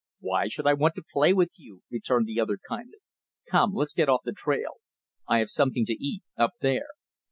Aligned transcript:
"Why 0.19 0.47
should 0.47 0.65
I 0.65 0.73
want 0.73 0.95
to 0.95 1.03
play 1.13 1.31
with 1.31 1.51
you?" 1.57 1.83
returned 1.91 2.25
the 2.25 2.39
other, 2.39 2.57
kindly. 2.67 2.97
"Come, 3.47 3.75
let's 3.75 3.93
get 3.93 4.09
off 4.09 4.21
the 4.25 4.31
trail. 4.33 4.77
I 5.27 5.37
have 5.37 5.51
something 5.51 5.85
to 5.85 5.93
eat, 6.03 6.23
up 6.35 6.53
there." 6.59 6.87